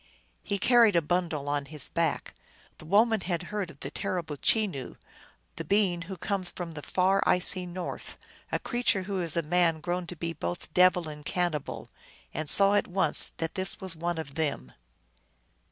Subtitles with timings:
[0.41, 2.33] He carried a bundle on his back.
[2.79, 4.95] The woman had heard of the terrible Chenoo,
[5.57, 8.17] the being who comes from the far, icy north,
[8.51, 11.87] a creature who is a man grown to be both devil and cannibal,
[12.33, 14.71] and saw at once that this was one of them.